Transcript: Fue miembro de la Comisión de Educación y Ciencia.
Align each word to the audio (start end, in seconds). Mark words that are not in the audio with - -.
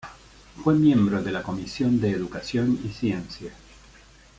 Fue 0.63 0.73
miembro 0.73 1.21
de 1.21 1.31
la 1.31 1.43
Comisión 1.43 2.01
de 2.01 2.09
Educación 2.09 2.79
y 2.83 2.89
Ciencia. 2.89 3.51